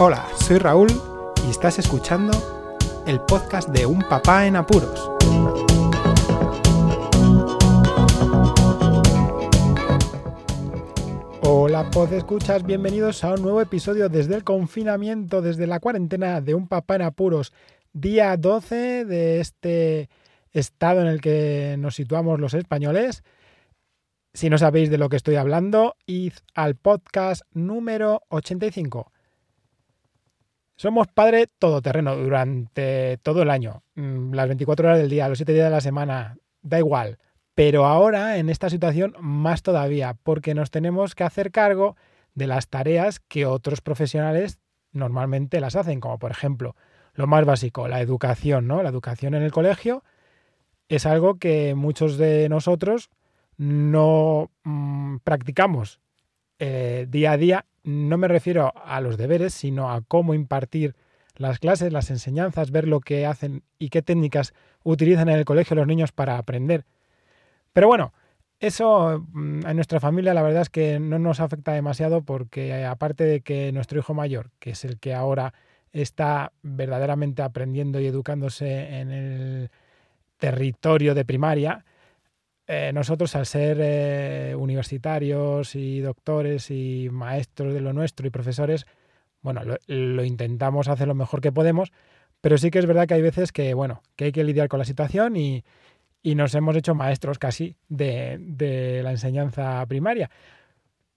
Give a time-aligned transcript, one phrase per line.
[0.00, 0.88] Hola, soy Raúl
[1.44, 2.30] y estás escuchando
[3.04, 5.10] el podcast de Un Papá en Apuros.
[11.42, 16.54] Hola, pod escuchas, bienvenidos a un nuevo episodio desde el confinamiento, desde la cuarentena de
[16.54, 17.52] Un Papá en Apuros,
[17.92, 20.08] día 12 de este
[20.52, 23.24] estado en el que nos situamos los españoles.
[24.32, 29.10] Si no sabéis de lo que estoy hablando, id al podcast número 85.
[30.78, 35.52] Somos padre todoterreno durante todo el año, mm, las 24 horas del día, los 7
[35.52, 37.18] días de la semana, da igual.
[37.56, 41.96] Pero ahora, en esta situación, más todavía, porque nos tenemos que hacer cargo
[42.34, 44.60] de las tareas que otros profesionales
[44.92, 46.76] normalmente las hacen, como por ejemplo,
[47.12, 48.80] lo más básico, la educación, ¿no?
[48.80, 50.04] La educación en el colegio
[50.88, 53.10] es algo que muchos de nosotros
[53.56, 55.98] no mm, practicamos
[56.60, 60.94] eh, día a día no me refiero a los deberes, sino a cómo impartir
[61.36, 65.74] las clases, las enseñanzas, ver lo que hacen y qué técnicas utilizan en el colegio
[65.74, 66.84] los niños para aprender.
[67.72, 68.12] Pero bueno,
[68.60, 73.24] eso mm, en nuestra familia la verdad es que no nos afecta demasiado porque aparte
[73.24, 75.54] de que nuestro hijo mayor, que es el que ahora
[75.92, 79.70] está verdaderamente aprendiendo y educándose en el
[80.36, 81.86] territorio de primaria,
[82.70, 88.86] eh, nosotros al ser eh, universitarios y doctores y maestros de lo nuestro y profesores,
[89.40, 91.92] bueno, lo, intentamos hacer lo mejor que podemos,
[92.42, 94.78] pero sí que es verdad que hay veces que, bueno, que hay que lidiar con
[94.78, 95.64] la situación y,
[96.22, 100.30] nos hemos hecho maestros casi de, de la enseñanza primaria.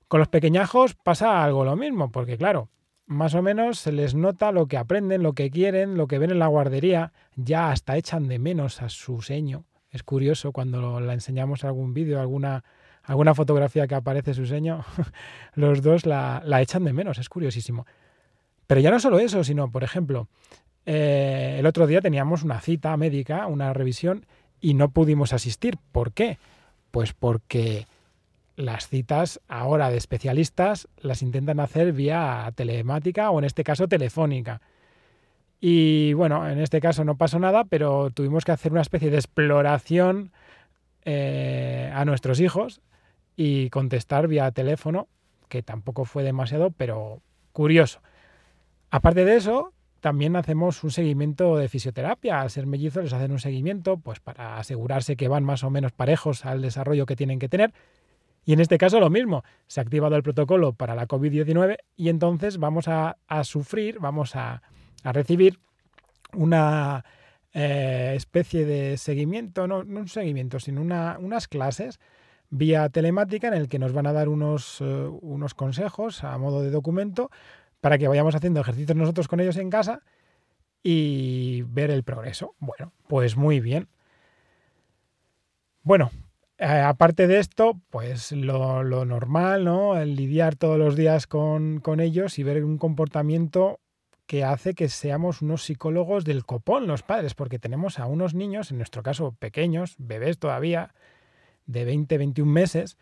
[0.08, 2.70] Con los pequeñajos pasa algo lo mismo, porque claro,
[3.08, 6.32] más o menos se les nota lo que aprenden, lo que quieren, lo que ven
[6.32, 11.14] en la guardería, ya hasta echan de menos a su seño es curioso cuando la
[11.14, 12.64] enseñamos algún vídeo, alguna,
[13.04, 14.86] alguna fotografía que aparece su seño,
[15.54, 17.86] los dos la, echan de menos, es curiosísimo.
[18.68, 20.30] Pero ya no solo eso, sino, por ejemplo,
[20.86, 24.26] eh, el otro día teníamos una cita médica, una revisión,
[24.62, 25.78] y no pudimos asistir.
[25.92, 26.38] ¿Por qué?
[26.92, 27.88] Pues porque
[28.56, 34.62] las citas ahora de especialistas las intentan hacer vía telemática o en este caso telefónica.
[35.64, 39.18] Y bueno, en este caso no pasó nada, pero tuvimos que hacer una especie de
[39.18, 40.32] exploración
[41.06, 42.82] eh, a nuestros hijos
[43.36, 45.08] y contestar vía teléfono,
[45.50, 47.22] que tampoco fue demasiado, pero
[47.54, 48.02] curioso.
[48.90, 52.42] Aparte de eso, también hacemos un seguimiento de fisioterapia.
[52.42, 55.92] Al ser mellizos les hacen un seguimiento pues para asegurarse que van más o menos
[55.92, 57.72] parejos al desarrollo que tienen que tener.
[58.46, 62.10] Y en este caso lo mismo, se ha activado el protocolo para la COVID-19 y
[62.10, 64.64] entonces vamos a sufrir, vamos a,
[65.04, 65.60] a recibir
[66.34, 67.04] una
[67.54, 72.00] eh, especie de seguimiento, no, un seguimiento, sino unas clases
[72.50, 74.84] vía telemática en el que nos van a dar unos, eh,
[75.22, 77.30] unos consejos a modo de documento
[77.80, 80.02] para que vayamos haciendo ejercicios nosotros con ellos en casa
[80.84, 82.56] y ver el progreso.
[82.60, 83.88] Bueno, pues muy bien.
[85.84, 86.12] Bueno,
[86.58, 89.98] eh, aparte de esto, pues lo, normal, ¿no?
[89.98, 93.80] El lidiar todos los días con, con ellos y ver un comportamiento
[94.32, 98.72] que hace que seamos unos psicólogos del copón los padres, porque tenemos a unos niños,
[98.72, 100.94] en nuestro caso pequeños, bebés todavía,
[101.66, 102.98] de 20, 21 meses,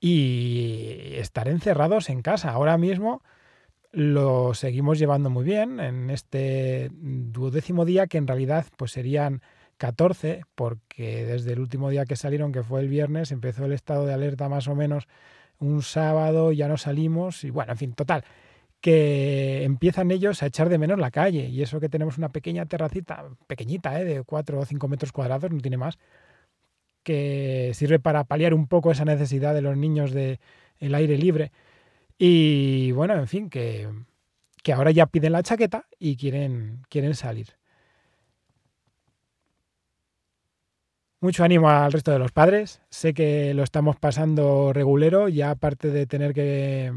[0.00, 2.52] y estar encerrados en casa.
[2.52, 3.22] Ahora mismo
[3.92, 9.42] lo seguimos llevando muy bien en este duodécimo día, que en realidad pues serían
[9.76, 14.06] 14, porque desde el último día que salieron, que fue el viernes, empezó el estado
[14.06, 15.08] de alerta más o menos
[15.58, 18.24] un sábado, ya no salimos, y bueno, en fin, total
[18.80, 21.48] que empiezan ellos a echar de menos la calle.
[21.48, 24.04] Y eso que tenemos una pequeña terracita, pequeñita, ¿eh?
[24.04, 25.98] de 4 o 5 metros cuadrados, no tiene más,
[27.02, 30.40] que sirve para paliar un poco esa necesidad de los niños de
[30.78, 31.52] el aire libre.
[32.18, 33.88] Y bueno, en fin, que,
[34.62, 37.48] que ahora ya piden la chaqueta y quieren, quieren salir.
[41.22, 42.80] Mucho ánimo al resto de los padres.
[42.88, 46.92] Sé que lo estamos pasando regulero, ya aparte de tener que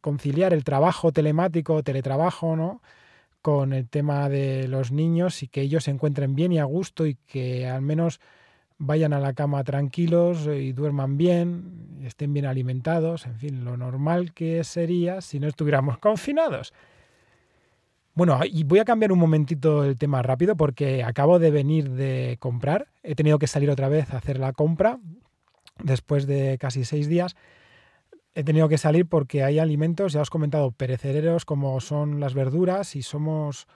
[0.00, 2.80] conciliar el trabajo telemático, teletrabajo, ¿no?
[3.44, 7.04] con el tema de los niños y que ellos se encuentren bien y a gusto
[7.04, 8.18] y que al menos
[8.78, 14.32] vayan a la cama tranquilos y duerman bien, estén bien alimentados, en fin, lo normal
[14.32, 16.72] que sería si no estuviéramos confinados.
[18.14, 22.38] Bueno, y voy a cambiar un momentito el tema rápido porque acabo de venir de
[22.40, 25.00] comprar, he tenido que salir otra vez a hacer la compra
[25.82, 27.36] después de casi seis días
[28.34, 32.34] he tenido que salir porque hay alimentos, ya os he comentado, perecederos como son las
[32.34, 33.66] verduras y somos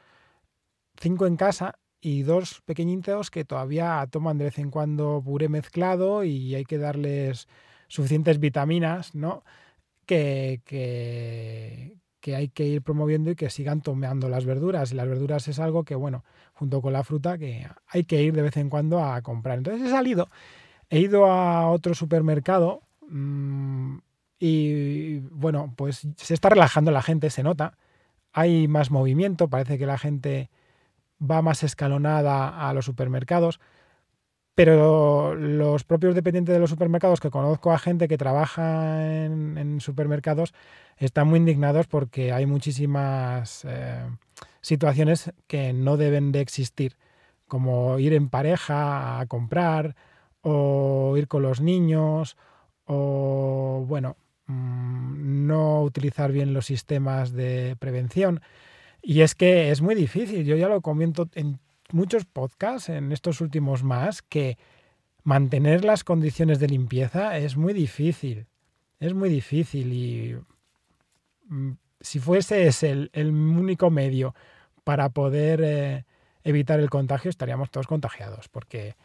[1.00, 6.24] cinco en casa y dos pequeñitos que todavía toman de vez en cuando puré mezclado
[6.24, 7.48] y hay que darles
[7.88, 9.44] suficientes vitaminas, ¿no?
[10.06, 11.96] Que, que,
[12.34, 14.92] hay que ir promoviendo y que sigan tomando las verduras.
[14.92, 18.34] Y las verduras es algo que, bueno, junto con la fruta, que hay que ir
[18.34, 19.58] de vez en cuando a comprar.
[19.58, 20.28] Entonces he salido,
[20.90, 23.98] he ido a otro supermercado mmm,
[24.38, 27.76] y, bueno, pues se está relajando la gente, se nota.
[28.32, 30.50] Hay más movimiento, parece que la gente
[31.20, 33.60] va más escalonada a los supermercados.
[34.54, 40.52] Pero los propios dependientes de los supermercados, que conozco a gente que trabaja en, supermercados,
[40.96, 44.04] están muy indignados porque hay muchísimas eh,
[44.60, 46.96] situaciones que no deben de existir,
[47.46, 49.94] como ir en pareja a comprar,
[50.42, 52.36] o ir con los niños,
[52.84, 54.16] o bueno,
[54.48, 58.40] no utilizar bien los sistemas de prevención.
[59.02, 61.60] Y es que es muy difícil, yo ya lo comento en
[61.92, 64.58] muchos podcasts, en estos últimos más, que
[65.22, 68.46] mantener las condiciones de limpieza es muy difícil.
[68.98, 70.36] Es muy difícil y
[71.48, 74.34] mm, si fuese ese el, único medio
[74.84, 76.04] para poder eh,
[76.44, 78.96] evitar el contagio, estaríamos todos contagiados, porque,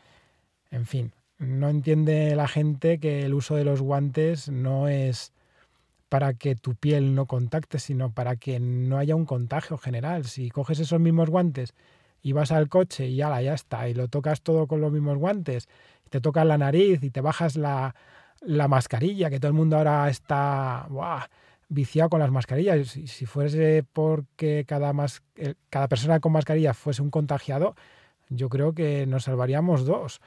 [0.71, 1.11] en fin,
[1.43, 5.33] no entiende la gente que el uso de los guantes no es
[6.09, 10.25] para que tu piel no contacte, sino para que no haya un contagio general.
[10.25, 11.73] Si coges esos mismos guantes
[12.21, 15.17] y vas al coche y ya, ya está, y lo tocas todo con los mismos
[15.17, 15.67] guantes,
[16.09, 17.95] te tocas la nariz y te bajas la,
[18.69, 20.87] mascarilla, que todo el mundo ahora está
[21.69, 22.89] viciado con las mascarillas.
[22.89, 24.93] Si, si fuese porque cada,
[25.71, 27.75] cada persona con mascarilla fuese un contagiado,
[28.29, 30.21] yo creo que nos salvaríamos dos